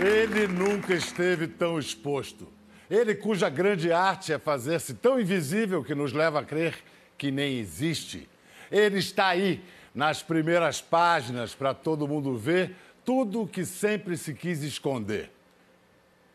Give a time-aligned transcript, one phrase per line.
[0.00, 2.48] Ele nunca esteve tão exposto.
[2.90, 6.82] Ele cuja grande arte é fazer-se tão invisível que nos leva a crer
[7.18, 8.26] que nem existe.
[8.72, 9.62] Ele está aí,
[9.94, 12.74] nas primeiras páginas, para todo mundo ver
[13.04, 15.30] tudo o que sempre se quis esconder.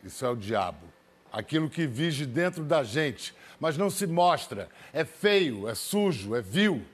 [0.04, 0.86] Isso é o diabo.
[1.32, 4.68] Aquilo que vige dentro da gente, mas não se mostra.
[4.92, 6.84] É feio, é sujo, é vil.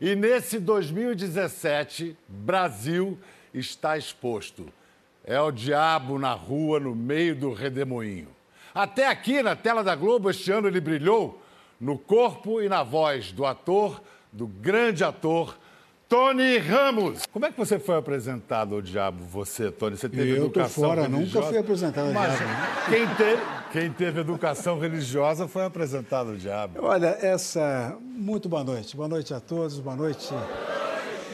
[0.00, 3.16] E nesse 2017, Brasil
[3.54, 4.72] está exposto.
[5.26, 8.28] É o diabo na rua, no meio do redemoinho.
[8.72, 11.42] Até aqui na tela da Globo, este ano ele brilhou
[11.80, 14.00] no corpo e na voz do ator,
[14.32, 15.58] do grande ator
[16.08, 17.26] Tony Ramos.
[17.32, 19.96] Como é que você foi apresentado ao diabo, você, Tony?
[19.96, 21.38] Você teve eu educação tô fora, religiosa?
[21.38, 22.52] nunca fui apresentado ao Mas, diabo.
[22.88, 26.78] Quem teve, quem teve educação religiosa foi apresentado ao diabo.
[26.80, 27.96] Olha, essa...
[28.00, 28.96] Muito boa noite.
[28.96, 30.32] Boa noite a todos, boa noite.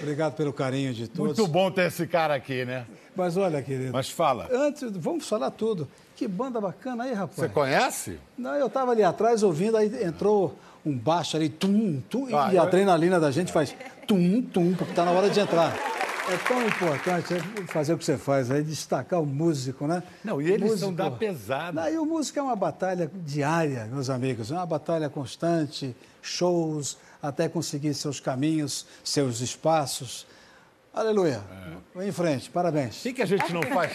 [0.03, 1.39] Obrigado pelo carinho de todos.
[1.39, 2.87] Muito bom ter esse cara aqui, né?
[3.15, 3.93] Mas olha, querido.
[3.93, 4.49] Mas fala.
[4.51, 5.89] Antes, vamos falar tudo.
[6.17, 7.37] Que banda bacana aí, rapaz.
[7.37, 8.19] Você conhece?
[8.37, 12.59] Não, eu estava ali atrás ouvindo, aí entrou um baixo ali, tum, tum, ah, e
[12.59, 12.63] a eu...
[12.63, 13.75] adrenalina da gente faz
[14.07, 15.73] tum, tum, porque está na hora de entrar.
[16.29, 17.35] É tão importante
[17.69, 20.03] fazer o que você faz aí, destacar o músico, né?
[20.25, 21.81] Não, e eles músico, são da pesada.
[21.81, 26.97] Não, e o músico é uma batalha diária, meus amigos, é uma batalha constante, shows,
[27.23, 30.27] até conseguir seus caminhos, seus espaços.
[30.93, 31.43] Aleluia.
[31.95, 31.99] É.
[31.99, 32.99] Vem em frente, parabéns.
[32.99, 33.93] O que, que a gente não faz?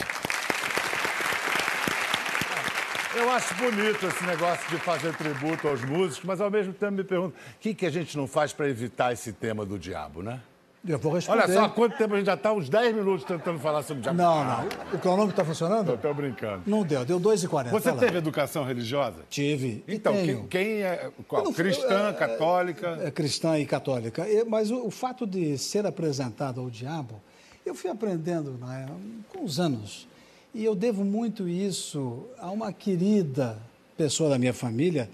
[3.16, 7.04] Eu acho bonito esse negócio de fazer tributo aos músicos, mas ao mesmo tempo me
[7.04, 10.40] pergunto, o que, que a gente não faz para evitar esse tema do diabo, né?
[10.88, 11.44] Eu vou responder.
[11.44, 14.00] Olha só há quanto tempo a gente já está, uns 10 minutos tentando falar sobre
[14.00, 14.18] o diabo.
[14.18, 14.68] Não, não.
[14.94, 15.94] O cronômetro está funcionando?
[15.94, 16.64] Estou brincando.
[16.66, 17.70] Não deu, deu 2h40.
[17.70, 18.18] Você tá teve lá.
[18.20, 19.26] educação religiosa?
[19.30, 19.84] Tive.
[19.88, 21.44] Então, quem, quem, é qual?
[21.44, 23.00] Não, cristã, é, católica?
[23.02, 24.26] É, é, cristã e católica.
[24.48, 27.22] Mas o, o, fato de ser apresentado ao diabo,
[27.66, 28.88] eu fui aprendendo né,
[29.30, 30.08] com os anos.
[30.54, 33.60] E eu devo muito isso a uma querida
[33.98, 35.10] pessoa da minha família,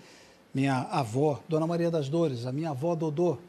[0.54, 3.40] minha avó, Dona Maria das Dores, a minha avó Dodô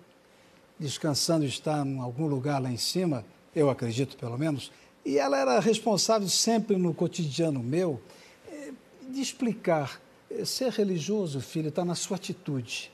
[0.78, 3.24] descansando está em algum lugar lá em cima,
[3.54, 4.72] eu acredito pelo menos,
[5.04, 8.00] e ela era responsável sempre no cotidiano meu
[8.50, 8.72] eh,
[9.08, 12.90] de explicar: eh, ser religioso, filho, está na sua atitude.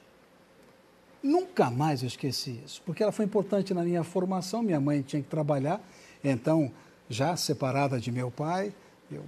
[1.22, 4.62] Nunca mais eu esqueci isso, porque ela foi importante na minha formação.
[4.62, 5.80] Minha mãe tinha que trabalhar,
[6.24, 6.72] então,
[7.08, 8.72] já separada de meu pai,
[9.10, 9.22] eu,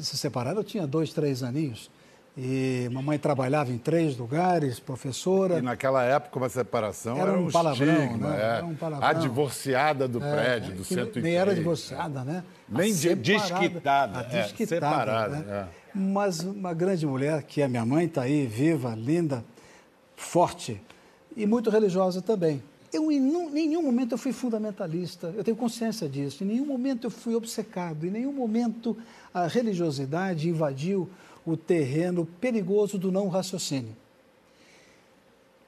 [0.00, 1.90] se separaram, eu tinha dois, três aninhos.
[2.40, 5.58] E mamãe trabalhava em três lugares, professora.
[5.58, 8.36] E naquela época uma separação era, era um, palavrão, estigma, né?
[8.36, 8.44] É.
[8.44, 9.08] Era um palavrão.
[9.08, 12.44] A divorciada do é, prédio, do centro Nem era divorciada, né?
[12.68, 14.20] Nem desquitada.
[14.20, 15.36] A desquitada, separada.
[15.36, 15.44] Né?
[15.48, 15.66] É.
[15.92, 19.44] Mas uma grande mulher, que é minha mãe, está aí, viva, linda,
[20.14, 20.80] forte
[21.36, 22.62] e muito religiosa também.
[22.92, 26.44] Eu, em nenhum momento eu fui fundamentalista, eu tenho consciência disso.
[26.44, 28.96] Em nenhum momento eu fui obcecado, em nenhum momento
[29.34, 31.10] a religiosidade invadiu
[31.50, 33.96] o terreno perigoso do não raciocínio.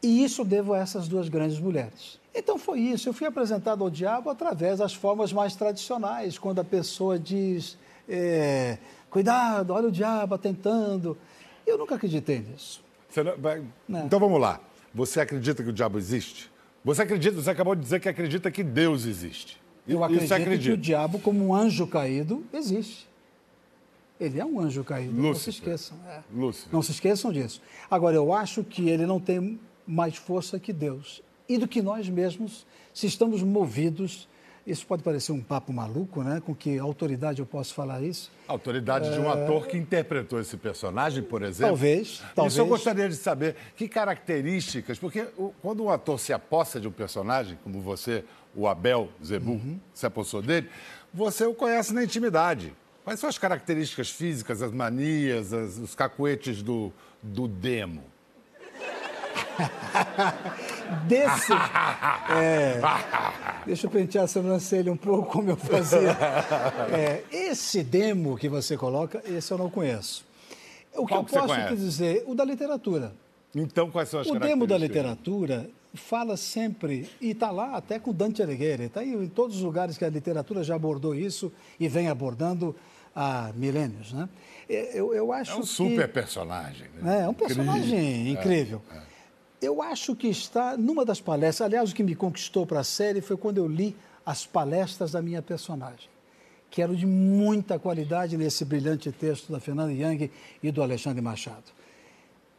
[0.03, 2.19] E isso devo a essas duas grandes mulheres.
[2.35, 3.09] Então foi isso.
[3.09, 7.77] Eu fui apresentado ao diabo através das formas mais tradicionais, quando a pessoa diz:
[8.09, 8.79] é,
[9.11, 11.17] cuidado, olha o diabo tentando.
[11.67, 12.83] Eu nunca acreditei nisso.
[13.17, 14.03] Não, né?
[14.07, 14.61] Então vamos lá.
[14.95, 16.51] Você acredita que o diabo existe?
[16.85, 17.37] Você acredita?
[17.37, 19.61] Você acabou de dizer que acredita que Deus existe.
[19.87, 23.10] Eu acredito que o diabo, como um anjo caído, existe.
[24.21, 25.29] Ele é um anjo caído, Lúcifer.
[25.29, 25.99] não se esqueçam.
[26.07, 26.21] É.
[26.71, 27.63] Não se esqueçam disso.
[27.91, 31.23] Agora, eu acho que ele não tem mais força que Deus.
[31.49, 34.29] E do que nós mesmos, se estamos movidos
[34.67, 36.41] isso pode parecer um papo maluco, né?
[36.45, 38.31] Com que autoridade eu posso falar isso?
[38.47, 39.13] autoridade é...
[39.13, 39.33] de um é.
[39.33, 41.69] ator que interpretou esse personagem, por exemplo?
[41.69, 42.53] Talvez, talvez.
[42.53, 43.57] Isso eu gostaria de saber.
[43.75, 44.99] Que características...
[44.99, 45.27] Porque
[45.63, 49.81] quando um ator se aposta de um personagem, como você, o Abel Zebu, uhum.
[49.95, 50.69] se apossou dele,
[51.13, 52.73] você o conhece na intimidade.
[53.05, 58.05] Quais são as características físicas, as manias, as, os cacuetes do, do demo?
[61.07, 61.53] Desse.
[62.33, 62.81] É,
[63.67, 66.17] deixa eu pentear a sobrancelha um pouco, como eu fazia.
[66.93, 70.25] É, esse demo que você coloca, esse eu não conheço.
[70.95, 72.23] O que Qual eu que posso te dizer?
[72.27, 73.13] O da literatura.
[73.53, 74.63] Então, quais são as o características?
[74.63, 79.29] O demo da literatura fala sempre, e está lá até com Dante Alighieri, está em
[79.29, 82.77] todos os lugares que a literatura já abordou isso e vem abordando
[83.15, 84.29] há milênios, né?
[84.69, 86.87] Eu, eu acho é um que, super personagem.
[87.01, 87.23] Né?
[87.23, 88.81] É, um personagem incrível.
[88.81, 88.83] incrível.
[88.93, 89.03] É, é.
[89.61, 93.21] Eu acho que está numa das palestras, aliás, o que me conquistou para a série
[93.21, 96.09] foi quando eu li as palestras da minha personagem,
[96.71, 100.31] que eram de muita qualidade nesse brilhante texto da Fernanda Young
[100.63, 101.65] e do Alexandre Machado.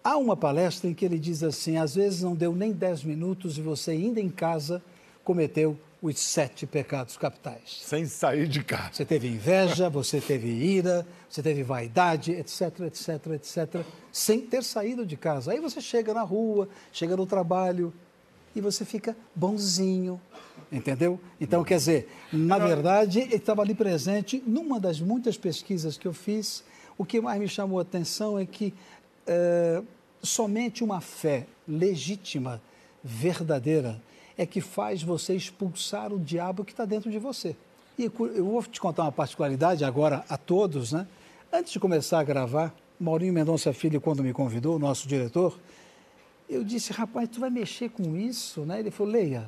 [0.03, 3.57] Há uma palestra em que ele diz assim: às vezes não deu nem 10 minutos
[3.57, 4.83] e você, ainda em casa,
[5.23, 7.79] cometeu os sete pecados capitais.
[7.83, 8.89] Sem sair de casa.
[8.93, 15.05] Você teve inveja, você teve ira, você teve vaidade, etc, etc, etc, sem ter saído
[15.05, 15.51] de casa.
[15.51, 17.93] Aí você chega na rua, chega no trabalho
[18.55, 20.19] e você fica bonzinho,
[20.71, 21.19] entendeu?
[21.39, 26.13] Então, quer dizer, na verdade, ele estava ali presente numa das muitas pesquisas que eu
[26.13, 26.63] fiz.
[26.97, 28.73] O que mais me chamou a atenção é que
[29.27, 29.81] é,
[30.21, 32.61] somente uma fé legítima,
[33.03, 34.01] verdadeira,
[34.37, 37.55] é que faz você expulsar o diabo que está dentro de você.
[37.97, 41.07] E eu vou te contar uma particularidade agora a todos, né?
[41.51, 45.57] Antes de começar a gravar, Maurinho Mendonça Filho, quando me convidou, nosso diretor,
[46.49, 48.79] eu disse, rapaz, tu vai mexer com isso, né?
[48.79, 49.45] Ele falou, leia.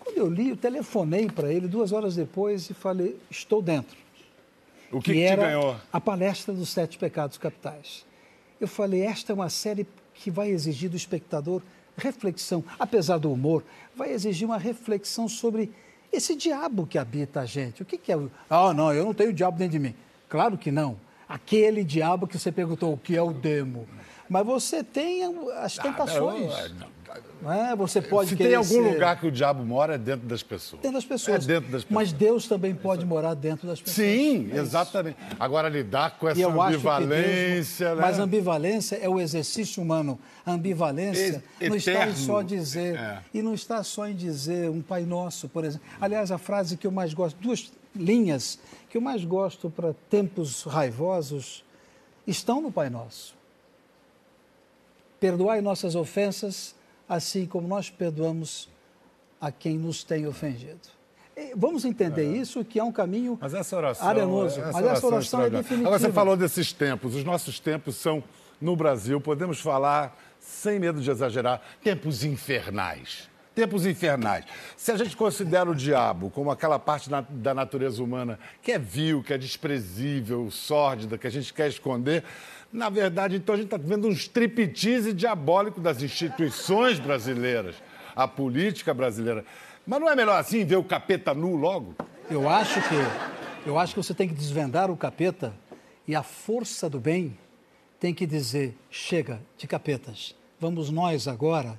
[0.00, 3.96] Quando eu li, eu telefonei para ele duas horas depois e falei, estou dentro.
[4.92, 5.76] O que, que, que era ganhou?
[5.92, 8.04] A palestra dos sete pecados capitais.
[8.60, 11.60] Eu falei, esta é uma série que vai exigir do espectador
[11.96, 13.64] reflexão, apesar do humor,
[13.94, 15.72] vai exigir uma reflexão sobre
[16.12, 17.82] esse diabo que habita a gente.
[17.82, 18.18] O que, que é?
[18.48, 19.94] Ah, não, eu não tenho diabo dentro de mim.
[20.28, 20.96] Claro que não.
[21.28, 23.88] Aquele diabo que você perguntou, o que é o demo?
[24.28, 25.22] Mas você tem
[25.56, 26.52] as tentações.
[26.52, 26.93] Ah, não, não,
[27.52, 27.76] é?
[27.76, 28.80] Você pode Se tem algum ser...
[28.80, 30.80] lugar que o diabo mora, é dentro das pessoas.
[30.80, 31.44] Dentro das pessoas.
[31.44, 31.90] É dentro das pessoas.
[31.90, 34.06] Mas Deus também pode morar dentro das pessoas.
[34.06, 35.16] Sim, é exatamente.
[35.20, 35.36] Isso.
[35.38, 37.86] Agora, lidar com essa ambivalência.
[37.86, 37.98] Deus...
[37.98, 38.06] Né?
[38.06, 40.18] Mas ambivalência é o exercício humano.
[40.44, 41.68] A ambivalência e...
[41.68, 42.96] não está só dizer.
[42.96, 43.22] É.
[43.32, 45.86] E não está só em dizer um Pai Nosso, por exemplo.
[46.00, 48.58] Aliás, a frase que eu mais gosto, duas linhas
[48.88, 51.64] que eu mais gosto para tempos raivosos,
[52.26, 53.34] estão no Pai Nosso.
[55.20, 56.74] Perdoai nossas ofensas
[57.08, 58.68] assim como nós perdoamos
[59.40, 60.80] a quem nos tem ofendido.
[61.56, 62.38] Vamos entender é.
[62.38, 64.60] isso, que é um caminho mas essa oração, arenoso.
[64.60, 65.88] Essa mas essa oração é definitiva.
[65.88, 67.14] Agora, você falou desses tempos.
[67.14, 68.22] Os nossos tempos são,
[68.60, 73.28] no Brasil, podemos falar, sem medo de exagerar, tempos infernais.
[73.52, 74.44] Tempos infernais.
[74.76, 79.22] Se a gente considera o diabo como aquela parte da natureza humana que é vil,
[79.22, 82.24] que é desprezível, sórdida, que a gente quer esconder,
[82.74, 87.76] na verdade, então, a gente está vendo um striptease diabólico das instituições brasileiras,
[88.16, 89.44] a política brasileira.
[89.86, 91.94] Mas não é melhor assim ver o capeta nu logo?
[92.28, 92.96] Eu acho que
[93.64, 95.54] eu acho que você tem que desvendar o capeta
[96.06, 97.38] e a força do bem
[98.00, 100.34] tem que dizer: chega de capetas.
[100.58, 101.78] Vamos nós agora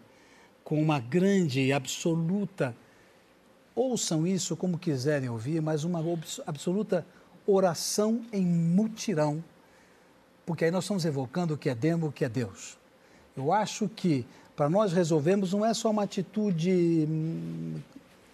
[0.63, 2.73] com uma grande e absoluta
[3.75, 6.01] ouçam isso como quiserem ouvir, mas uma
[6.47, 7.05] absoluta
[7.45, 9.43] oração em mutirão
[10.45, 12.77] porque aí nós estamos evocando o que é demo, o que é Deus.
[13.35, 14.25] Eu acho que
[14.55, 17.75] para nós resolvermos não é só uma atitude hum,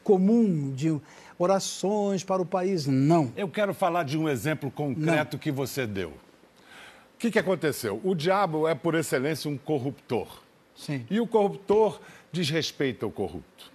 [0.03, 0.99] comum de
[1.37, 3.31] orações para o país, não.
[3.35, 5.39] Eu quero falar de um exemplo concreto não.
[5.39, 6.09] que você deu.
[6.09, 7.99] O que, que aconteceu?
[8.03, 10.41] O diabo é, por excelência, um corruptor.
[10.75, 11.05] Sim.
[11.09, 11.99] E o corruptor
[12.31, 13.71] desrespeita o corrupto.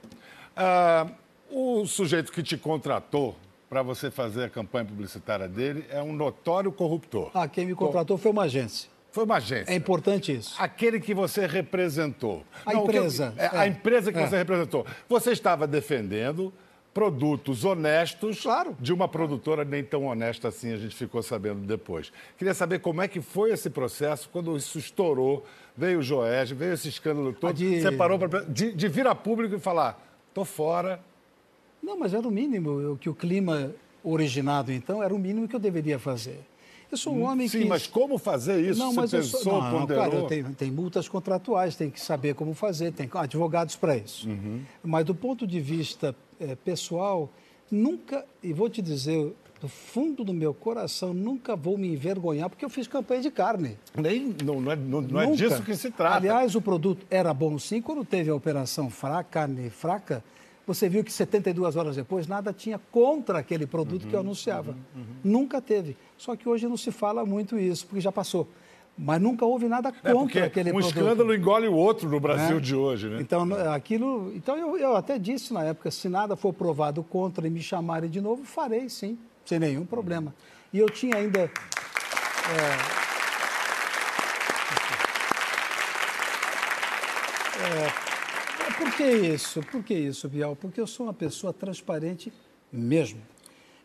[0.56, 1.06] Ah,
[1.50, 3.36] o sujeito que te contratou
[3.68, 7.30] para você fazer a campanha publicitária dele é um notório corruptor.
[7.34, 8.88] Ah, quem me contratou foi uma agência.
[9.10, 9.72] Foi uma agência.
[9.72, 10.54] É importante isso.
[10.58, 12.44] Aquele que você representou.
[12.64, 13.32] A Não, empresa.
[13.36, 13.50] é, é.
[13.52, 14.26] A empresa que é.
[14.26, 14.84] você representou.
[15.08, 16.52] Você estava defendendo
[16.92, 18.76] produtos honestos claro.
[18.80, 22.10] de uma produtora nem tão honesta assim, a gente ficou sabendo depois.
[22.38, 25.44] Queria saber como é que foi esse processo, quando isso estourou,
[25.76, 27.82] veio o Joés, veio esse escândalo todo, de...
[27.82, 28.44] você parou para...
[28.44, 30.02] De, de vir a público e falar,
[30.32, 30.98] tô fora,
[31.82, 35.60] não, mas era o mínimo que o clima originado, então, era o mínimo que eu
[35.60, 36.40] deveria fazer.
[36.90, 37.64] Eu sou um hum, homem Sim, que...
[37.64, 38.78] Sim, mas como fazer isso?
[38.78, 39.62] Não, Você mas pensou, eu sou...
[39.62, 43.96] não, não, claro, tem, tem multas contratuais, tem que saber como fazer, tem advogados para
[43.96, 44.28] isso.
[44.28, 44.62] Uhum.
[44.84, 47.28] Mas do ponto de vista é, pessoal,
[47.70, 52.64] nunca, e vou te dizer, do fundo do meu coração, nunca vou me envergonhar, porque
[52.64, 53.76] eu fiz campanha de carne.
[53.96, 56.16] Nem, não, não, é, não, não é disso que se trata.
[56.16, 60.22] Aliás, o produto era bom sim, quando teve a operação fraca, carne fraca,
[60.66, 64.26] você viu que 72 horas depois nada tinha contra aquele produto uhum, que eu uhum,
[64.26, 64.72] anunciava.
[64.72, 65.06] Uhum, uhum.
[65.22, 65.96] Nunca teve.
[66.16, 68.48] Só que hoje não se fala muito isso, porque já passou.
[68.98, 70.96] Mas nunca houve nada é, contra é aquele um produto.
[70.96, 72.60] Um escândalo engole o outro no Brasil é.
[72.60, 73.18] de hoje, né?
[73.20, 74.32] Então, aquilo.
[74.34, 78.10] Então eu, eu até disse na época, se nada for provado contra e me chamarem
[78.10, 80.34] de novo, farei sim, sem nenhum problema.
[80.72, 81.40] E eu tinha ainda.
[81.40, 83.05] É,
[88.86, 89.60] por que isso?
[89.62, 90.54] Por que isso, Bial?
[90.54, 92.32] Porque eu sou uma pessoa transparente
[92.72, 93.20] mesmo.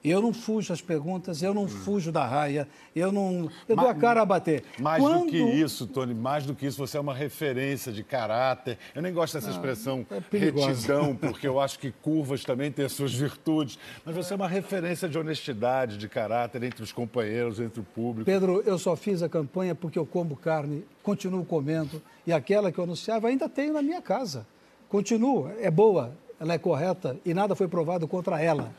[0.03, 3.47] Eu não fujo às perguntas, eu não fujo da raia, eu não.
[3.69, 4.63] Eu dou a cara a bater.
[4.79, 5.25] Mais Quando...
[5.25, 8.79] do que isso, Tony, mais do que isso, você é uma referência de caráter.
[8.95, 12.85] Eu nem gosto dessa ah, expressão é retidão, porque eu acho que curvas também têm
[12.85, 13.77] as suas virtudes.
[14.03, 18.25] Mas você é uma referência de honestidade, de caráter entre os companheiros, entre o público.
[18.25, 22.79] Pedro, eu só fiz a campanha porque eu como carne, continuo comendo, e aquela que
[22.79, 24.47] eu anunciava ainda tenho na minha casa
[24.91, 26.13] continua, é boa.
[26.37, 28.73] ela é correta e nada foi provado contra ela.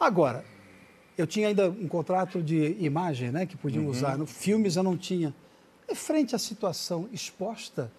[0.00, 0.42] Agora,
[1.16, 3.90] eu tinha ainda um contrato de imagem, né, que podiam uhum.
[3.90, 4.16] usar.
[4.16, 5.34] No filmes eu não tinha.
[5.86, 7.90] E frente à situação exposta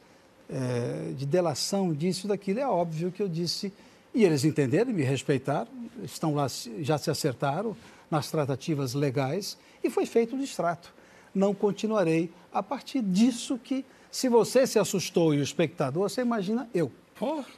[0.50, 3.72] é, de delação disso e daquilo, é óbvio que eu disse,
[4.16, 5.70] e eles entenderam, me respeitaram,
[6.02, 6.48] estão lá,
[6.80, 7.78] já se acertaram
[8.10, 10.92] nas tratativas legais e foi feito o distrato.
[11.36, 16.68] Não continuarei a partir disso que, se você se assustou e o espectador, você imagina
[16.74, 16.92] eu.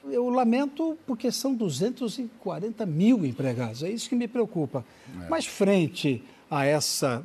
[0.10, 4.84] Eu lamento porque são 240 mil empregados, é isso que me preocupa.
[5.24, 5.30] É.
[5.30, 7.24] Mas frente a essa,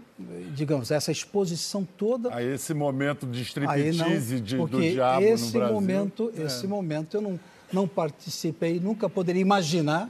[0.55, 2.33] digamos, essa exposição toda...
[2.33, 5.75] A esse momento de striptease de, do diabo esse no Brasil.
[5.75, 6.43] Momento, é.
[6.43, 7.41] Esse momento eu não,
[7.73, 10.09] não participei, nunca poderia imaginar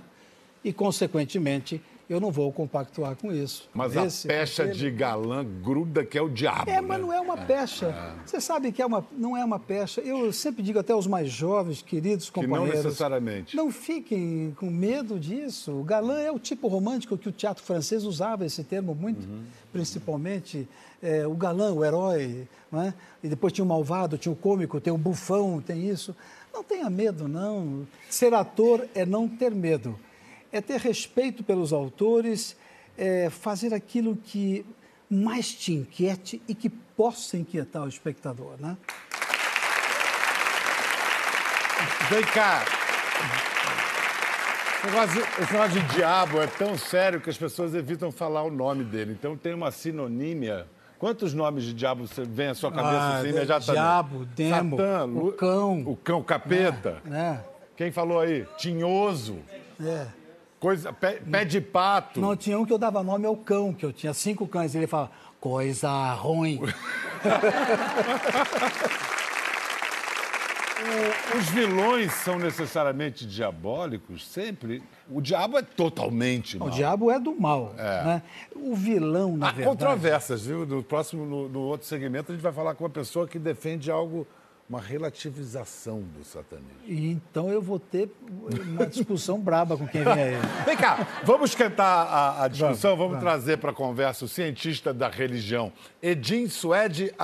[0.63, 3.69] e, consequentemente, eu não vou compactuar com isso.
[3.75, 4.79] Mas Esse, a pecha aquele...
[4.79, 6.71] de galã gruda que é o diabo.
[6.71, 6.81] É, né?
[6.81, 7.87] mas não é uma é, pecha.
[7.87, 8.13] É.
[8.25, 10.01] Você sabe que é uma, não é uma pecha.
[10.01, 12.71] Eu sempre digo até aos mais jovens, queridos companheiros.
[12.71, 13.57] Que não necessariamente.
[13.57, 15.73] Não fiquem com medo disso.
[15.73, 19.43] O galã é o tipo romântico que o teatro francês usava esse termo muito, uhum.
[19.73, 20.69] principalmente.
[21.03, 22.95] É, o galã, o herói, não é?
[23.23, 26.17] e depois tinha o malvado, tinha o cômico, tem o bufão, tem isso.
[26.53, 27.87] Não tenha medo, não.
[28.09, 29.95] Ser ator é não ter medo
[30.53, 32.57] é ter respeito pelos autores,
[32.97, 34.65] é fazer aquilo que
[35.09, 38.77] mais te inquiete e que possa inquietar o espectador, né?
[42.11, 42.65] Vem cá.
[44.77, 48.51] Esse negócio, esse negócio de diabo é tão sério que as pessoas evitam falar o
[48.51, 49.13] nome dele.
[49.13, 50.67] Então tem uma sinonímia.
[50.99, 53.73] Quantos nomes de diabo você vem à sua cabeça ah, assim imediatamente?
[53.73, 55.83] Diabo, demo, Satã, o cão.
[55.87, 57.03] O cão, capeta.
[57.11, 57.45] É, é.
[57.77, 58.47] Quem falou aí?
[58.57, 59.39] Tinhoso.
[59.81, 60.07] É.
[60.67, 62.21] Coisa, pé, pé, de pato.
[62.21, 64.75] Não, tinha um que eu dava nome ao cão, que eu tinha cinco cães.
[64.75, 66.61] Ele falava, coisa ruim.
[71.39, 74.27] Os vilões são necessariamente diabólicos?
[74.27, 74.83] Sempre?
[75.09, 76.67] O diabo é totalmente mal.
[76.67, 77.73] O diabo é do mal.
[77.79, 78.05] É.
[78.05, 78.23] Né?
[78.57, 79.79] O vilão, na Há verdade...
[79.79, 80.67] controvérsias, viu?
[80.67, 83.89] No próximo, no, no outro segmento, a gente vai falar com uma pessoa que defende
[83.89, 84.27] algo
[84.69, 86.73] uma relativização do satanismo.
[86.87, 88.11] Então eu vou ter
[88.69, 90.35] uma discussão braba com quem vem aí.
[90.67, 94.93] Vem cá, vamos esquentar a, a discussão, vamos, vamos, trazer para a conversa o cientista
[94.93, 97.15] da religião Edin Suede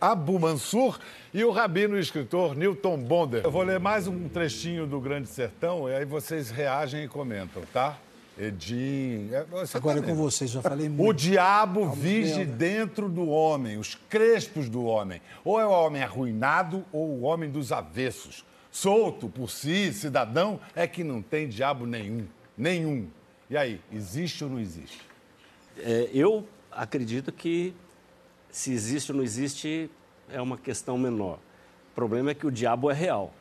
[0.00, 0.98] Abu Mansur
[1.32, 3.42] e o rabino e escritor Newton Bonder.
[3.44, 7.62] Eu vou ler mais um trechinho do Grande Sertão e aí vocês reagem e comentam,
[7.72, 7.96] tá?
[8.38, 9.28] Edim.
[9.32, 11.08] É, Agora tá é com vocês, já falei muito.
[11.08, 15.20] O diabo vige dentro do homem, os crespos do homem.
[15.44, 18.44] Ou é o homem arruinado ou o homem dos avessos.
[18.70, 22.26] Solto por si, cidadão, é que não tem diabo nenhum.
[22.56, 23.08] Nenhum.
[23.50, 25.00] E aí, existe ou não existe?
[25.78, 27.74] É, eu acredito que
[28.50, 29.90] se existe ou não existe
[30.30, 31.38] é uma questão menor.
[31.92, 33.32] O problema é que o diabo é real.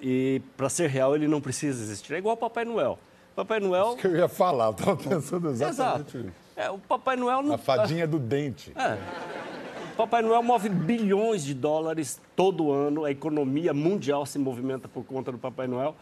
[0.00, 2.14] E para ser real ele não precisa existir.
[2.14, 2.98] É igual o Papai Noel.
[3.34, 3.88] Papai Noel.
[3.88, 6.18] Isso que eu ia falar, eu estava pensando exatamente Exato.
[6.18, 6.44] isso.
[6.56, 7.54] É, o Papai Noel não.
[7.54, 8.72] A fadinha do dente.
[8.76, 8.98] É.
[9.92, 15.04] O Papai Noel move bilhões de dólares todo ano, a economia mundial se movimenta por
[15.04, 15.94] conta do Papai Noel.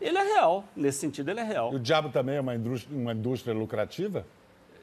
[0.00, 1.72] Ele é real, nesse sentido, ele é real.
[1.72, 4.24] E o diabo também é uma indústria, uma indústria lucrativa?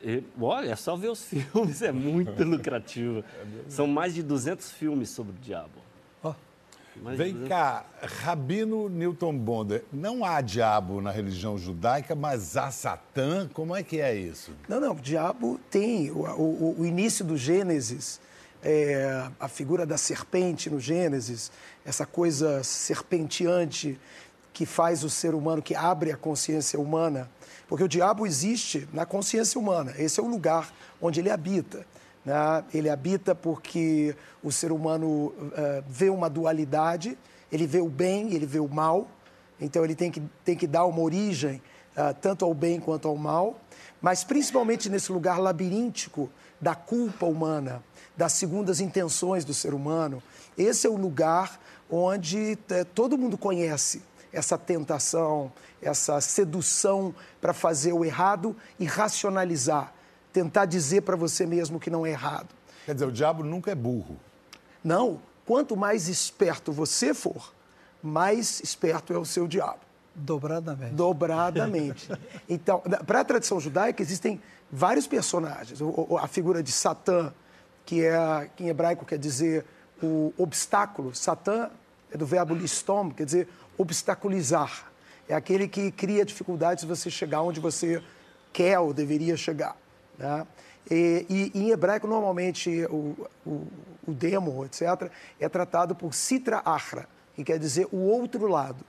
[0.03, 3.19] E, olha, é só ver os filmes, é muito lucrativo.
[3.19, 5.84] É São mais de 200 filmes sobre o diabo.
[7.01, 7.17] Mas...
[7.17, 13.49] Vem cá, Rabino Newton Bonder, não há diabo na religião judaica, mas há Satã?
[13.53, 14.51] Como é que é isso?
[14.67, 16.09] Não, não, o diabo tem.
[16.11, 18.19] O, o, o início do Gênesis,
[18.63, 21.51] é, a figura da serpente no Gênesis,
[21.85, 23.99] essa coisa serpenteante
[24.53, 27.29] que faz o ser humano, que abre a consciência humana.
[27.67, 31.85] Porque o diabo existe na consciência humana, esse é o lugar onde ele habita.
[32.25, 32.63] Né?
[32.73, 37.17] Ele habita porque o ser humano uh, vê uma dualidade,
[37.51, 39.07] ele vê o bem, ele vê o mal,
[39.61, 41.61] então ele tem que, tem que dar uma origem
[41.95, 43.59] uh, tanto ao bem quanto ao mal,
[44.01, 46.29] mas principalmente nesse lugar labiríntico
[46.59, 47.83] da culpa humana,
[48.17, 50.21] das segundas intenções do ser humano.
[50.57, 54.01] Esse é o lugar onde uh, todo mundo conhece
[54.33, 55.51] essa tentação,
[55.81, 59.93] essa sedução para fazer o errado e racionalizar
[60.35, 62.49] tentar dizer para você mesmo que não é errado.
[62.85, 64.17] Quer dizer, o diabo nunca é burro.
[64.83, 65.21] Não.
[65.45, 67.53] Quanto mais esperto você for,
[68.03, 69.79] mais esperto é o seu diabo.
[70.13, 70.93] Dobradamente.
[70.93, 72.09] Dobradamente.
[72.49, 75.79] Então, para a tradição judaica, existem vários personagens.
[76.19, 77.33] A figura de Satã,
[77.85, 79.65] que, é, que em hebraico quer dizer
[80.03, 81.15] o obstáculo.
[81.15, 81.69] Satã
[82.11, 84.91] é do verbo listom, quer dizer obstaculizar.
[85.29, 88.03] É aquele que cria dificuldades você chegar onde você
[88.51, 89.77] quer ou deveria chegar.
[90.17, 90.47] Né?
[90.89, 93.67] E, e, em hebraico, normalmente, o, o,
[94.07, 98.83] o, demo, etc., é tratado por Sitra Achra, que quer dizer o outro lado.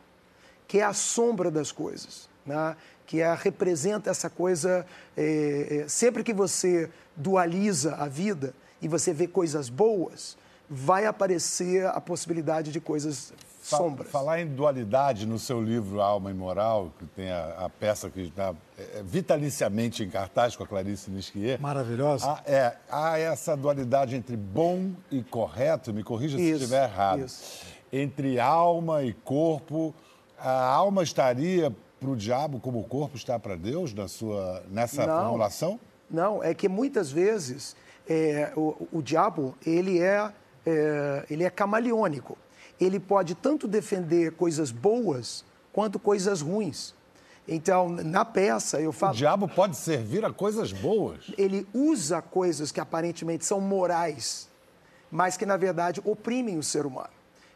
[0.68, 2.76] que é a sombra das coisas, né?
[3.06, 4.84] que é, representa essa coisa.
[5.16, 8.52] É, é, sempre que você dualiza a vida
[8.82, 10.36] e você vê coisas boas,
[10.68, 13.32] vai aparecer a possibilidade de coisas
[13.66, 14.10] sombras.
[14.10, 18.54] Falar em dualidade no seu livro Alma Imoral, que tem a, a peça que está
[18.78, 21.60] é, vitaliciamente em cartaz com a Clarice Nisquier.
[21.60, 22.26] Maravilhosa.
[22.26, 27.24] Há, é, há essa dualidade entre bom e correto, me corrija se estiver errado.
[27.24, 27.64] Isso.
[27.92, 29.94] Entre alma e corpo.
[30.38, 35.06] A alma estaria para o diabo como o corpo está para Deus na sua, nessa
[35.06, 35.80] não, formulação?
[36.10, 37.74] Não, é que muitas vezes
[38.08, 40.30] é, o, o, diabo ele é,
[40.64, 42.36] é, ele é camaleônico.
[42.80, 46.94] Ele pode tanto defender coisas boas quanto coisas ruins.
[47.48, 49.12] Então, na peça, eu falo.
[49.12, 51.32] O diabo pode servir a coisas boas.
[51.38, 54.48] Ele usa coisas que aparentemente são morais,
[55.10, 57.10] mas que, na verdade, oprimem o ser humano.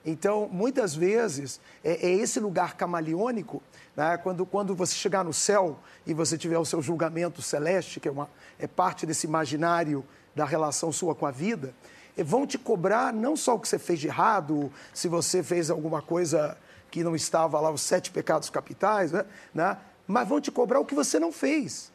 [0.04, 3.62] Então, muitas vezes, é, é esse lugar camaleônico,
[3.96, 8.08] né, quando, quando você chegar no céu e você tiver o seu julgamento celeste, que
[8.08, 11.74] é, uma, é parte desse imaginário da relação sua com a vida,
[12.16, 16.02] vão te cobrar não só o que você fez de errado, se você fez alguma
[16.02, 16.56] coisa
[16.90, 19.24] que não estava lá, os sete pecados capitais, né,
[19.54, 19.76] né
[20.06, 21.92] mas vão te cobrar o que você não fez.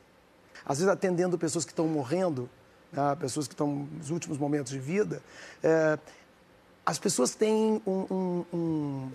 [0.66, 2.50] Às vezes, atendendo pessoas que estão morrendo,
[2.92, 5.22] né, pessoas que estão nos últimos momentos de vida,
[5.62, 6.00] é,
[6.86, 9.12] as pessoas têm um, um, um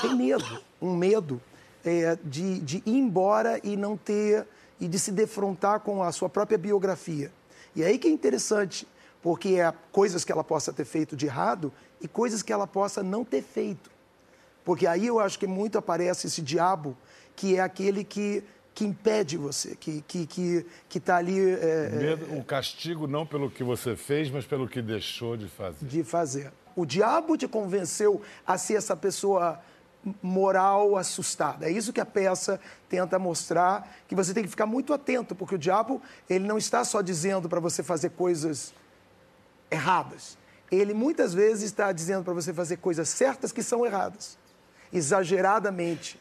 [0.00, 1.40] têm medo, um medo
[1.84, 4.46] é, de, de ir embora e não ter
[4.80, 7.32] e de se defrontar com a sua própria biografia.
[7.74, 8.86] E é aí que é interessante,
[9.22, 13.02] porque é coisas que ela possa ter feito de errado e coisas que ela possa
[13.02, 13.90] não ter feito.
[14.64, 16.96] Porque aí eu acho que muito aparece esse diabo
[17.34, 21.38] que é aquele que que impede você, que está que, que, que tá ali.
[21.38, 25.84] É, é, o castigo não pelo que você fez, mas pelo que deixou de fazer.
[25.84, 26.52] De fazer.
[26.74, 29.60] O diabo te convenceu a ser essa pessoa
[30.22, 31.66] moral assustada.
[31.66, 32.58] É isso que a peça
[32.88, 36.84] tenta mostrar, que você tem que ficar muito atento, porque o diabo, ele não está
[36.84, 38.72] só dizendo para você fazer coisas
[39.70, 40.38] erradas.
[40.70, 44.38] Ele muitas vezes está dizendo para você fazer coisas certas que são erradas,
[44.92, 46.20] exageradamente.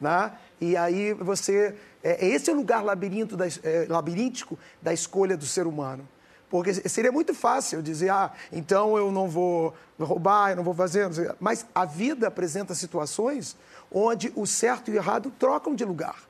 [0.00, 0.32] Né?
[0.60, 1.74] E aí você.
[2.02, 6.08] É, esse é o lugar labirinto da, é, labiríntico da escolha do ser humano.
[6.48, 11.08] Porque seria muito fácil dizer, ah, então eu não vou roubar, eu não vou fazer.
[11.08, 13.56] Não Mas a vida apresenta situações
[13.90, 16.29] onde o certo e o errado trocam de lugar.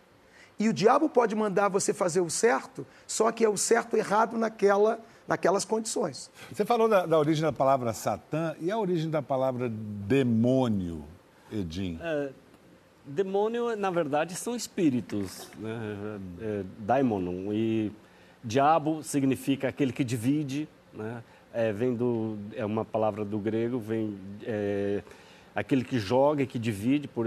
[0.60, 3.98] E o diabo pode mandar você fazer o certo, só que é o certo e
[3.98, 6.30] errado naquela, naquelas condições.
[6.52, 11.02] Você falou da, da origem da palavra Satã e a origem da palavra demônio,
[11.50, 11.98] Edim?
[12.02, 12.28] É,
[13.06, 16.20] demônio, na verdade, são espíritos, né?
[16.42, 17.54] é, é, daimonon.
[17.54, 17.90] E
[18.44, 21.22] Diabo significa aquele que divide, né?
[21.54, 25.02] É, vem do, é uma palavra do grego, vem é,
[25.54, 27.26] aquele que joga e que divide, por,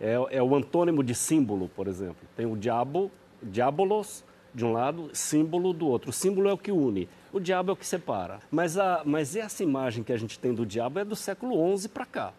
[0.00, 2.16] é, é, o antônimo de símbolo, por exemplo.
[2.36, 3.10] Tem o diabo,
[3.42, 6.10] diabolos de um lado, símbolo do outro.
[6.10, 8.40] O símbolo é o que une, o diabo é o que separa.
[8.50, 11.88] Mas, a, mas essa imagem que a gente tem do diabo é do século XI
[11.88, 12.32] para cá.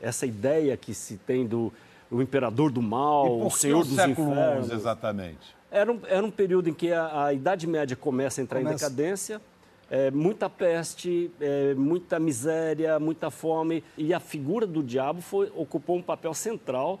[0.00, 1.72] Essa ideia que se tem do
[2.10, 4.70] o imperador do mal, o senhor dos infernos.
[4.70, 5.54] exatamente?
[5.70, 8.86] Era um, era um período em que a, a Idade Média começa a entrar começa.
[8.86, 9.40] em decadência,
[9.90, 15.96] é, muita peste, é, muita miséria, muita fome, e a figura do diabo foi, ocupou
[15.96, 17.00] um papel central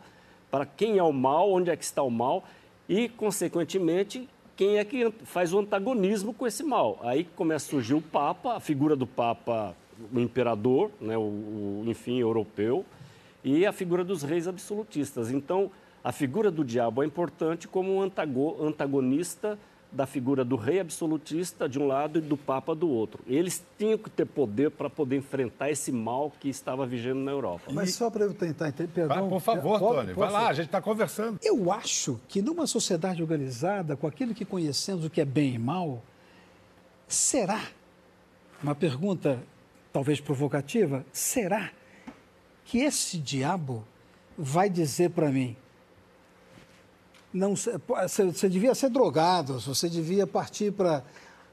[0.50, 2.44] para quem é o mal, onde é que está o mal,
[2.88, 6.98] e, consequentemente, quem é que faz o antagonismo com esse mal.
[7.02, 9.76] Aí começa a surgir o Papa, a figura do Papa,
[10.12, 12.84] o imperador, né, o, o enfim, europeu,
[13.44, 15.30] e a figura dos reis absolutistas.
[15.30, 15.70] Então,
[16.02, 19.58] a figura do diabo é importante como um antagonista
[19.90, 23.22] da figura do rei absolutista de um lado e do papa do outro.
[23.26, 27.70] Eles tinham que ter poder para poder enfrentar esse mal que estava vigendo na Europa.
[27.72, 29.28] Mas só para eu tentar entender, perdão...
[29.28, 31.38] por favor, pode, Tony, vai lá, a gente está conversando.
[31.42, 35.58] Eu acho que numa sociedade organizada, com aquilo que conhecemos, o que é bem e
[35.58, 36.02] mal,
[37.06, 37.62] será,
[38.62, 39.42] uma pergunta
[39.92, 41.70] talvez provocativa, será
[42.64, 43.84] que esse diabo
[44.36, 45.56] vai dizer para mim,
[47.32, 51.02] não, você, devia ser drogado, você devia partir para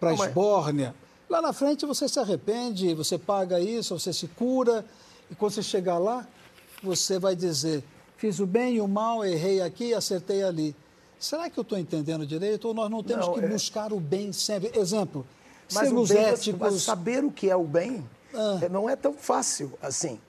[0.02, 0.96] a esbórnia.
[1.30, 4.86] Lá na frente você se arrepende, você paga isso, você se cura,
[5.30, 6.28] e quando você chegar lá,
[6.84, 7.84] você vai dizer:
[8.18, 10.76] fiz o bem e o mal, errei aqui, acertei ali.
[11.20, 13.48] Será que eu estou entendendo direito ou nós não temos não, que é...
[13.48, 14.78] buscar o bem sempre?
[14.78, 15.26] Exemplo,
[15.74, 16.84] mas sermos bem, éticos.
[16.84, 18.60] Saber o que é o bem ah.
[18.62, 20.20] É, não é tão fácil assim.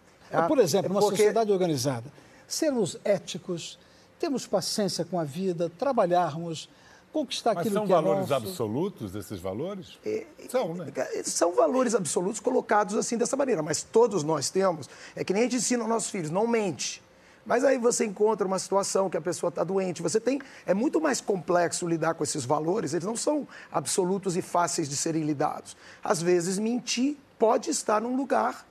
[0.48, 1.16] Por exemplo, uma porque...
[1.16, 2.10] sociedade organizada,
[2.46, 3.78] sermos éticos,
[4.18, 6.68] temos paciência com a vida, trabalharmos,
[7.12, 8.04] conquistar Mas aquilo que é nosso.
[8.04, 9.98] são valores absolutos, esses valores?
[10.04, 10.92] É, são, né?
[11.24, 14.88] São valores absolutos colocados assim dessa maneira, mas todos nós temos.
[15.14, 17.02] É que nem a gente ensina aos nossos filhos, não mente.
[17.46, 20.02] Mas aí você encontra uma situação que a pessoa está doente.
[20.02, 20.40] Você tem.
[20.66, 24.96] É muito mais complexo lidar com esses valores, eles não são absolutos e fáceis de
[24.96, 25.76] serem lidados.
[26.02, 28.66] Às vezes, mentir pode estar num lugar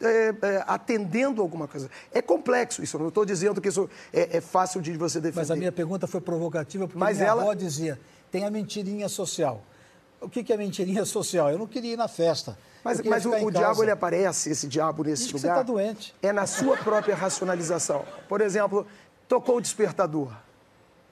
[0.00, 1.90] é, é, atendendo alguma coisa.
[2.12, 5.40] É complexo isso, não estou dizendo que isso é, é, fácil de você defender.
[5.40, 7.42] Mas a minha pergunta foi provocativa porque Mas minha ela...
[7.42, 7.98] avó dizia,
[8.30, 9.62] tem a mentirinha social.
[10.20, 11.50] O que, que é mentirinha social?
[11.50, 12.56] Eu não queria ir na festa.
[12.84, 15.54] Mas, mas o, o diabo ele aparece, esse diabo nesse Diz lugar.
[15.54, 16.14] Você está doente.
[16.22, 18.04] É na sua própria racionalização.
[18.28, 18.86] Por exemplo,
[19.28, 20.32] tocou o despertador.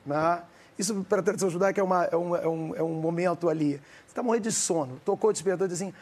[0.05, 0.43] Né?
[0.79, 3.73] Isso para a tradição judaica é, uma, é, um, é, um, é um momento ali.
[3.73, 5.01] Você está morrendo de sono.
[5.05, 5.93] Tocou o despertador e diz assim.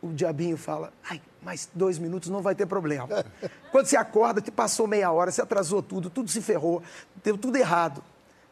[0.00, 3.08] O diabinho fala, ai, mais dois minutos não vai ter problema.
[3.72, 6.82] Quando você acorda, te passou meia hora, você atrasou tudo, tudo se ferrou,
[7.22, 8.02] deu tudo errado.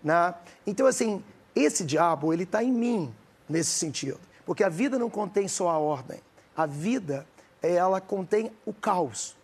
[0.02, 0.34] Né?
[0.66, 1.22] Então, assim,
[1.54, 3.14] esse diabo, ele está em mim
[3.48, 4.18] nesse sentido.
[4.44, 6.20] Porque a vida não contém só a ordem.
[6.56, 7.26] A vida,
[7.62, 9.36] ela contém o caos.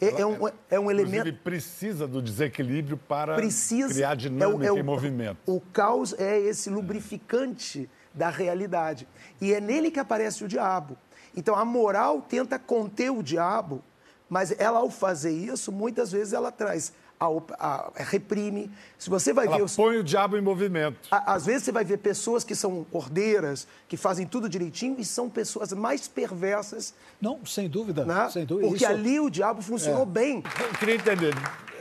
[0.00, 1.28] É, é, um, é um elemento.
[1.28, 5.38] Ele precisa do desequilíbrio para precisa, criar dinâmica é o, é o, e movimento.
[5.46, 9.06] O caos é esse lubrificante da realidade.
[9.40, 10.98] E é nele que aparece o diabo.
[11.36, 13.82] Então a moral tenta conter o diabo,
[14.28, 16.92] mas ela, ao fazer isso, muitas vezes ela traz
[17.22, 17.26] a,
[17.58, 18.70] a, reprime.
[18.98, 19.62] Se você vai Ela ver.
[19.62, 19.76] Os...
[19.76, 21.08] põe o diabo em movimento.
[21.10, 25.04] A, às vezes você vai ver pessoas que são ordeiras, que fazem tudo direitinho e
[25.04, 26.94] são pessoas mais perversas.
[27.20, 28.04] Não, sem dúvida.
[28.04, 28.28] Né?
[28.30, 28.68] Sem dúvida.
[28.68, 28.92] Porque Isso...
[28.92, 30.06] ali o diabo funcionou é.
[30.06, 30.42] bem.
[30.60, 31.34] Eu queria entender.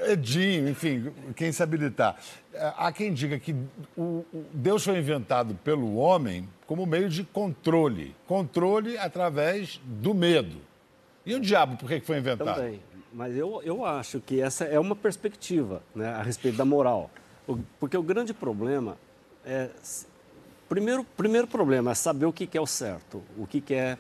[0.04, 2.18] Edinho, enfim, quem se habilitar.
[2.54, 3.56] É, há quem diga que
[3.96, 8.16] o, o Deus foi inventado pelo homem como meio de controle.
[8.26, 10.56] Controle através do medo.
[11.26, 12.56] E o diabo, por que foi inventado?
[12.56, 12.82] Também.
[13.12, 17.12] Mas eu, eu acho que essa é uma perspectiva né, a respeito da moral.
[17.78, 18.98] Porque o grande problema
[19.46, 19.70] é.
[20.70, 23.98] Primeiro, primeiro problema é saber o que, que é o certo, o que, que é,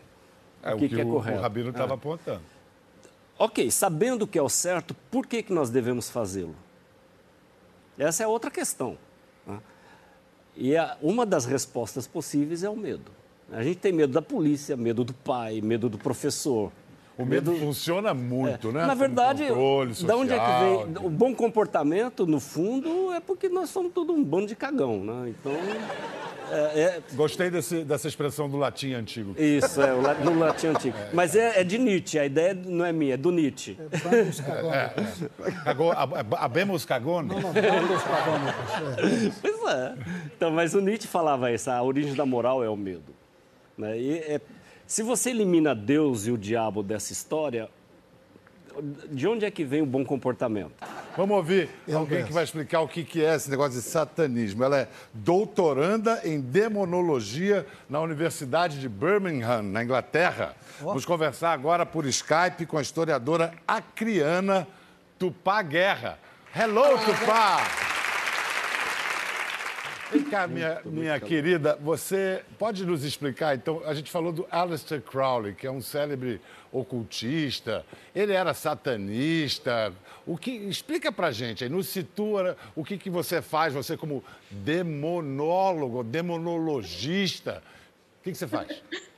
[0.63, 1.39] é o que, que, que é o, correto.
[1.39, 1.95] O Rabino estava é.
[1.95, 2.41] apontando.
[3.37, 6.55] Ok, sabendo o que é o certo, por que, que nós devemos fazê-lo?
[7.99, 8.97] Essa é outra questão.
[9.45, 9.59] Né?
[10.55, 13.11] E a, uma das respostas possíveis é o medo.
[13.51, 16.71] A gente tem medo da polícia, medo do pai, medo do professor,
[17.17, 18.71] o medo, funciona muito, é.
[18.71, 18.85] né?
[18.85, 19.47] Na verdade,
[20.05, 21.05] da onde é que vem?
[21.05, 25.29] O bom comportamento, no fundo, é porque nós somos todo um bando de cagão, né?
[25.29, 25.51] Então.
[26.51, 27.01] É, é...
[27.13, 29.33] Gostei desse, dessa expressão do latim antigo.
[29.37, 30.97] Isso, é, o do latim antigo.
[30.97, 31.09] É.
[31.13, 33.77] Mas é, é, de Nietzsche, a ideia não é minha, é do Nietzsche.
[33.79, 34.91] É,
[36.37, 37.29] Abemos cagone?
[37.29, 37.53] Não, não,
[39.71, 39.95] é.
[40.35, 43.13] Então, mas o Nietzsche falava isso, a origem da moral é o medo.
[43.77, 43.99] Né?
[43.99, 44.41] E é
[44.91, 47.69] se você elimina Deus e o diabo dessa história,
[49.09, 50.73] de onde é que vem o bom comportamento?
[51.15, 52.27] Vamos ouvir Eu alguém penso.
[52.27, 54.65] que vai explicar o que é esse negócio de satanismo.
[54.65, 60.57] Ela é doutoranda em demonologia na Universidade de Birmingham, na Inglaterra.
[60.81, 60.87] Oh.
[60.87, 64.67] Vamos conversar agora por Skype com a historiadora acriana
[65.17, 66.19] Tupá Guerra.
[66.53, 67.90] Hello, Tupá!
[70.11, 75.01] Vem cá, minha, minha querida, você pode nos explicar, então, a gente falou do Aleister
[75.01, 79.93] Crowley, que é um célebre ocultista, ele era satanista,
[80.27, 84.21] o que, explica pra gente aí, nos situa o que, que você faz, você como
[84.49, 87.63] demonólogo, demonologista,
[88.19, 88.81] o que, que você faz?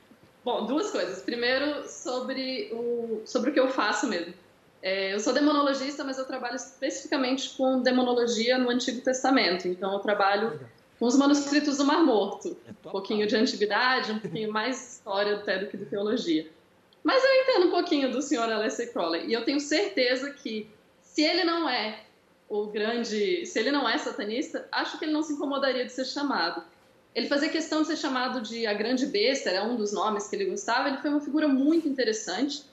[0.44, 1.22] Bom, duas coisas.
[1.22, 4.34] Primeiro, sobre o, sobre o que eu faço mesmo.
[4.82, 9.66] É, eu sou demonologista, mas eu trabalho especificamente com demonologia no Antigo Testamento.
[9.66, 10.60] Então, eu trabalho
[11.04, 12.56] com os manuscritos do Mar Morto.
[12.66, 16.50] É um pouquinho de antiguidade, um pouquinho mais história até do que de teologia.
[17.02, 18.50] Mas eu entendo um pouquinho do Sr.
[18.50, 19.26] Alessio Crowley.
[19.26, 20.66] E eu tenho certeza que,
[21.02, 22.00] se ele não é
[22.48, 23.44] o grande.
[23.44, 26.64] Se ele não é satanista, acho que ele não se incomodaria de ser chamado.
[27.14, 30.34] Ele fazia questão de ser chamado de a grande besta, era um dos nomes que
[30.34, 30.88] ele gostava.
[30.88, 32.64] Ele foi uma figura muito interessante.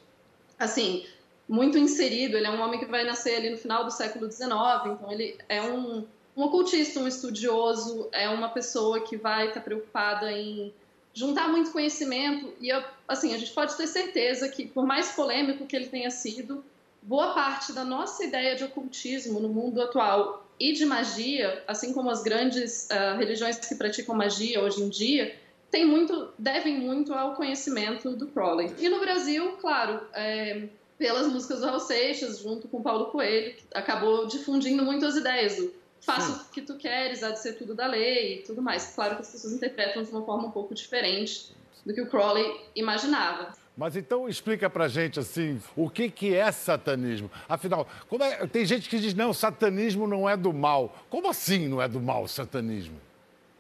[0.58, 1.06] Assim,
[1.50, 2.38] muito inserido.
[2.38, 4.50] Ele é um homem que vai nascer ali no final do século XIX,
[4.86, 10.32] então ele é um um ocultista, um estudioso, é uma pessoa que vai estar preocupada
[10.32, 10.74] em
[11.14, 12.72] juntar muito conhecimento e
[13.08, 16.64] assim a gente pode ter certeza que por mais polêmico que ele tenha sido,
[17.02, 22.10] boa parte da nossa ideia de ocultismo no mundo atual e de magia, assim como
[22.10, 25.36] as grandes uh, religiões que praticam magia hoje em dia,
[25.72, 28.72] tem muito, devem muito ao conhecimento do Crowley.
[28.78, 30.68] E no Brasil, claro, é,
[30.98, 35.56] pelas músicas do Raul Seixas, junto com Paulo Coelho, que acabou difundindo muito as ideias
[35.56, 36.42] do faça Sim.
[36.42, 38.94] o que tu queres, há de ser tudo da lei e tudo mais.
[38.94, 41.54] Claro que as pessoas interpretam de uma forma um pouco diferente
[41.86, 43.54] do que o Crowley imaginava.
[43.78, 47.32] Mas então explica pra gente assim, o que, que é satanismo?
[47.48, 47.88] Afinal,
[48.20, 48.46] é...
[48.46, 50.96] tem gente que diz, não, satanismo não é do mal.
[51.10, 53.00] Como assim não é do mal o satanismo?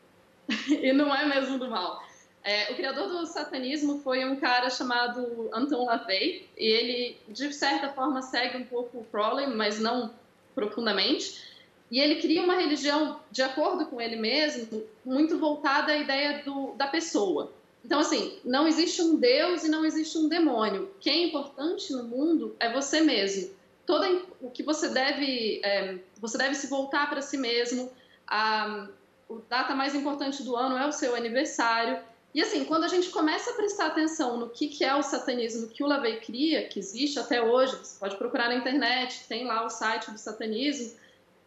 [0.69, 2.03] e não é mesmo do mal.
[2.43, 7.89] É, o criador do satanismo foi um cara chamado Anton LaVey, e ele, de certa
[7.89, 10.11] forma, segue um pouco o Crowley, mas não
[10.55, 11.50] profundamente.
[11.91, 16.71] E ele cria uma religião, de acordo com ele mesmo, muito voltada à ideia do,
[16.77, 17.51] da pessoa.
[17.83, 20.83] Então, assim, não existe um Deus e não existe um demônio.
[20.83, 23.51] O que é importante no mundo é você mesmo.
[23.85, 27.91] Todo o que você deve, é, você deve se voltar para si mesmo.
[28.25, 28.87] A,
[29.29, 31.99] a data mais importante do ano é o seu aniversário.
[32.33, 35.67] E assim, quando a gente começa a prestar atenção no que, que é o satanismo
[35.67, 39.65] que o Lavey cria, que existe até hoje, você pode procurar na internet, tem lá
[39.65, 40.93] o site do satanismo,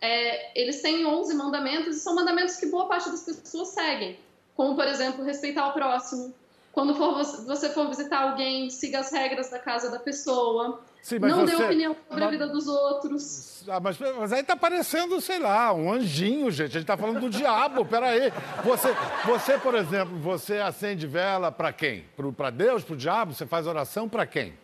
[0.05, 4.19] é, eles têm 11 mandamentos e são mandamentos que boa parte das pessoas seguem.
[4.55, 6.33] Como, por exemplo, respeitar o próximo.
[6.73, 10.81] Quando for, você for visitar alguém, siga as regras da casa da pessoa.
[11.01, 11.57] Sim, não você...
[11.57, 13.63] dê opinião sobre a vida dos outros.
[13.69, 16.77] Ah, mas, mas, aí tá parecendo, sei lá, um anjinho, gente.
[16.77, 18.33] A gente tá falando do diabo, peraí.
[18.65, 18.89] Você,
[19.25, 22.05] você, por exemplo, você acende vela para quem?
[22.37, 23.35] Para Deus, para o diabo?
[23.35, 24.55] Você faz oração para quem?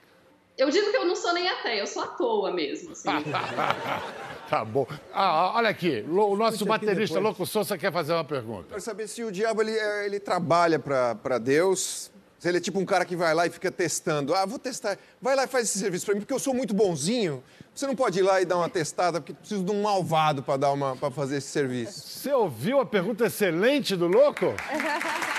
[0.61, 2.92] Eu digo que eu não sou nem até, eu sou à toa mesmo.
[2.92, 3.09] Assim.
[4.51, 4.85] Tá bom.
[5.14, 8.64] Ah, olha aqui, o nosso baterista Louco Souza quer fazer uma pergunta.
[8.68, 12.81] Quero saber se o diabo ele, é, ele trabalha para Deus, se ele é tipo
[12.81, 14.35] um cara que vai lá e fica testando.
[14.35, 14.99] Ah, vou testar.
[15.23, 17.44] Vai lá e faz esse serviço para mim, porque eu sou muito bonzinho.
[17.73, 20.57] Você não pode ir lá e dar uma testada, porque preciso de um malvado para
[20.57, 22.01] dar uma para fazer esse serviço.
[22.01, 24.46] Você ouviu a pergunta excelente do Louco?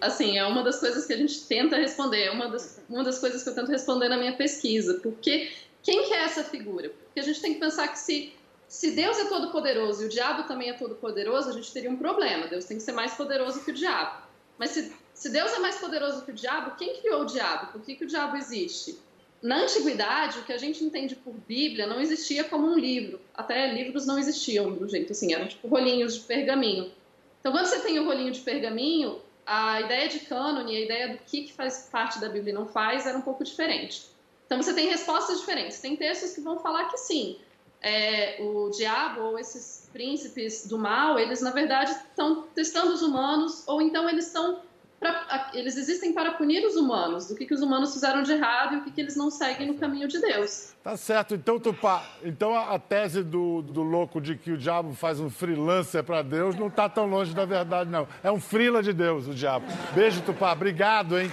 [0.00, 3.18] assim, é uma das coisas que a gente tenta responder, é uma das, uma das
[3.18, 4.94] coisas que eu tento responder na minha pesquisa.
[5.02, 5.50] Porque
[5.82, 6.90] quem que é essa figura?
[6.90, 8.32] Porque a gente tem que pensar que se,
[8.68, 11.90] se Deus é todo poderoso e o diabo também é todo poderoso, a gente teria
[11.90, 12.46] um problema.
[12.46, 14.22] Deus tem que ser mais poderoso que o diabo.
[14.58, 17.72] Mas se, se Deus é mais poderoso que o diabo, quem criou o diabo?
[17.72, 18.98] Por que, que o diabo existe?
[19.42, 23.18] Na antiguidade, o que a gente entende por Bíblia não existia como um livro.
[23.34, 26.92] Até livros não existiam do jeito assim, eram tipo rolinhos de pergaminho.
[27.40, 29.18] Então, quando você tem o rolinho de pergaminho,
[29.52, 32.68] a ideia de cânone, a ideia do que, que faz parte da Bíblia e não
[32.68, 34.06] faz, era um pouco diferente.
[34.46, 35.80] Então você tem respostas diferentes.
[35.80, 37.36] Tem textos que vão falar que sim,
[37.82, 43.66] é, o diabo ou esses príncipes do mal, eles na verdade estão testando os humanos,
[43.66, 44.60] ou então eles estão
[45.00, 48.74] Pra, eles existem para punir os humanos, do que, que os humanos fizeram de errado
[48.74, 50.74] e o que, que eles não seguem no caminho de Deus.
[50.84, 51.34] Tá certo.
[51.34, 55.30] Então, Tupá, então a, a tese do, do louco de que o diabo faz um
[55.30, 58.06] freelancer para Deus não está tão longe da verdade, não.
[58.22, 59.64] É um frila de Deus, o diabo.
[59.94, 60.52] Beijo, Tupá.
[60.52, 61.32] Obrigado, hein?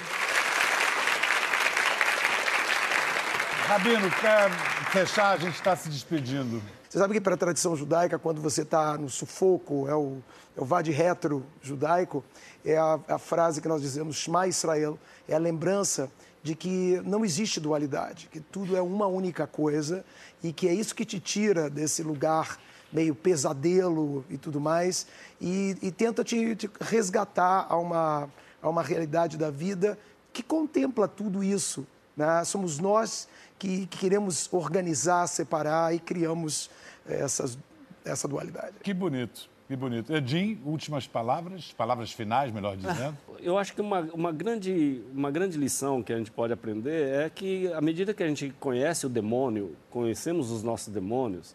[3.68, 4.50] Rabino, quer
[4.92, 5.34] fechar?
[5.34, 6.62] A gente está se despedindo.
[6.98, 10.18] Você sabe que para a tradição judaica, quando você está no sufoco, é o,
[10.58, 12.24] é o vade retro judaico,
[12.66, 14.98] é a, a frase que nós dizemos, Shema Israel,
[15.30, 16.10] é a lembrança
[16.42, 20.04] de que não existe dualidade, que tudo é uma única coisa
[20.42, 22.58] e que é isso que te tira desse lugar
[22.92, 25.06] meio pesadelo e tudo mais
[25.40, 28.28] e, e tenta te, te, resgatar a uma,
[28.60, 30.00] a uma realidade da vida
[30.34, 31.86] que contempla tudo isso.
[32.16, 32.44] Né?
[32.44, 36.70] Somos nós que, que queremos organizar, separar e criamos
[37.08, 37.58] essas,
[38.06, 38.74] essa dualidade.
[38.84, 39.50] Que bonito.
[39.68, 40.16] Que bonito.
[40.16, 43.18] Edim, últimas palavras, palavras finais, melhor dizendo.
[43.42, 47.30] Eu acho que uma, uma, grande, uma grande lição que a gente pode aprender é
[47.30, 51.54] que, à medida que a gente conhece o demônio, conhecemos os nossos demônios,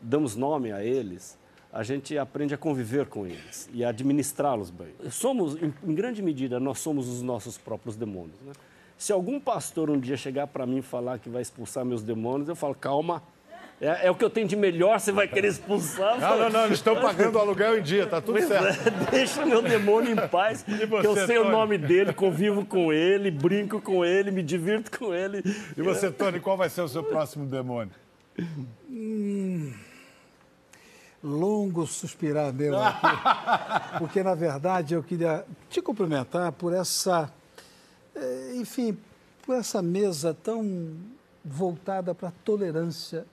[0.00, 1.38] damos nome a eles,
[1.70, 4.94] a gente aprende a conviver com eles e a administrá-los bem.
[5.10, 8.40] Somos, em, em, grande medida, nós somos os nossos próprios demônios.
[8.40, 8.52] Né?
[9.00, 12.50] Se algum pastor um dia chegar para mim e falar que vai expulsar meus demônios,
[12.50, 13.22] eu falo, calma,
[13.80, 16.20] é, é, o que eu tenho de melhor, você vai querer expulsar?
[16.20, 18.88] Não, não, não, eles estão pagando o aluguel em dia, tá tudo pois certo.
[18.88, 21.48] É, deixa meu demônio em paz, você, que eu sei Tony?
[21.48, 25.42] o nome dele, convivo com ele, brinco com ele, me divirto com ele.
[25.74, 27.94] E você, Tony, qual vai ser o seu próximo demônio?
[28.86, 29.72] Hum,
[31.24, 37.32] longo suspirar meu aqui, porque na verdade eu queria te cumprimentar por essa,
[38.54, 38.96] enfim,
[39.42, 40.94] por essa mesa tão
[41.44, 43.26] voltada para a tolerância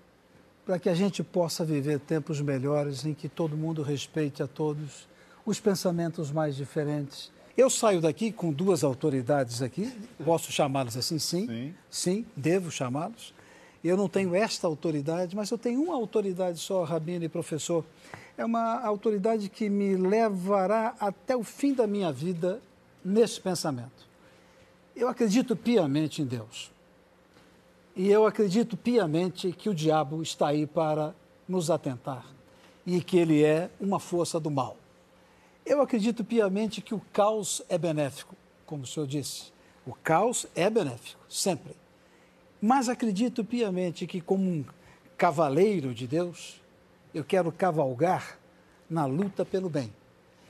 [0.67, 5.08] para que a gente possa viver tempos melhores em que todo mundo respeite a todos,
[5.45, 7.32] os pensamentos mais diferentes.
[7.56, 9.91] Eu saio daqui com duas autoridades aqui,
[10.26, 13.34] posso chamá-los assim, sim, sim, sim devo chamá-los.
[13.82, 17.86] Eu não tenho esta autoridade, mas eu tenho uma autoridade só, Rabino e professor.
[18.38, 22.60] É uma autoridade que me levará até o fim da minha vida
[23.04, 24.07] nesse pensamento.
[24.97, 26.71] Eu acredito piamente em Deus.
[27.95, 31.13] E eu acredito piamente que o diabo está aí para
[31.47, 32.25] nos atentar
[32.83, 34.75] e que ele é uma força do mal.
[35.63, 39.53] Eu acredito piamente que o caos é benéfico, como o senhor disse.
[39.86, 41.75] O caos é benéfico, sempre.
[42.60, 44.65] Mas acredito piamente que, como um
[45.15, 46.60] cavaleiro de Deus,
[47.13, 48.39] eu quero cavalgar
[48.89, 49.93] na luta pelo bem.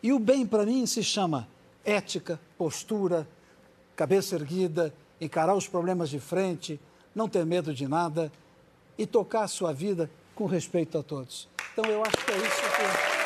[0.02, 1.50] E o bem, para mim, se chama
[1.84, 3.28] ética, postura,
[3.98, 6.80] cabeça erguida, encarar os problemas de frente,
[7.16, 8.32] não ter medo de nada
[8.96, 11.50] e tocar a sua vida com respeito a todos.
[11.74, 13.18] Então, eu acho que é isso que.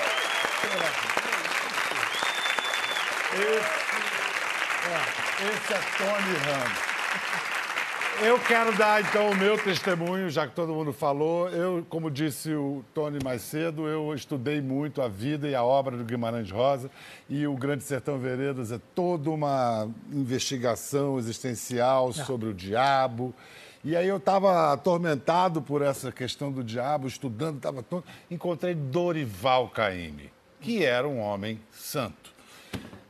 [5.42, 7.51] Esse é Tony Ramos.
[8.24, 11.50] Eu quero dar então o meu testemunho, já que todo mundo falou.
[11.50, 15.98] Eu, como disse o Tony mais cedo, eu estudei muito a vida e a obra
[15.98, 16.92] do Guimarães Rosa
[17.28, 23.34] e o Grande Sertão Veredas é toda uma investigação existencial sobre o diabo.
[23.84, 28.04] E aí eu estava atormentado por essa questão do diabo, estudando, estava todo...
[28.30, 32.32] encontrei Dorival Caymmi, que era um homem santo.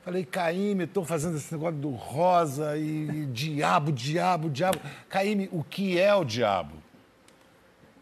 [0.04, 4.80] Falei, Caíme, estou fazendo esse negócio do rosa e, e diabo, diabo, diabo.
[5.08, 6.74] Caíme, o que é o diabo?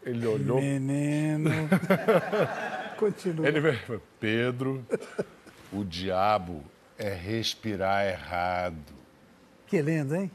[0.02, 0.60] Ele olhou.
[0.60, 1.50] Menino.
[2.96, 3.46] Continua.
[3.46, 4.86] Ele veio, Pedro,
[5.72, 6.64] o diabo
[6.98, 8.94] é respirar errado.
[9.66, 10.30] Que lindo, hein?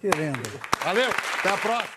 [0.00, 0.60] Que lindo.
[0.84, 1.92] Valeu, até a próxima.